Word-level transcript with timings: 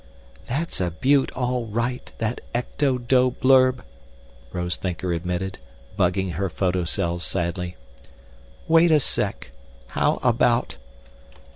"That's 0.47 0.81
a 0.81 0.89
beaut, 0.89 1.31
all 1.33 1.67
right, 1.67 2.11
that 2.17 2.41
ecto 2.55 2.97
dough 2.97 3.35
blurb," 3.39 3.83
Rose 4.51 4.75
Thinker 4.75 5.13
admitted, 5.13 5.59
bugging 5.95 6.31
her 6.31 6.49
photocells 6.49 7.21
sadly. 7.23 7.75
"Wait 8.67 8.89
a 8.89 8.99
sec. 8.99 9.51
How 9.89 10.15
about? 10.23 10.77